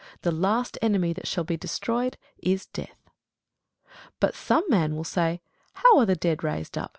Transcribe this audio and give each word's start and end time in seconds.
The 0.23 0.31
last 0.31 0.79
enemy 0.81 1.13
that 1.13 1.27
shall 1.27 1.43
be 1.43 1.57
destroyed 1.57 2.17
is 2.39 2.65
death. 2.65 3.07
But 4.19 4.33
some 4.33 4.63
man 4.67 4.95
will 4.95 5.03
say, 5.03 5.41
How 5.73 5.99
are 5.99 6.07
the 6.07 6.15
dead 6.15 6.43
raised 6.43 6.75
up? 6.75 6.89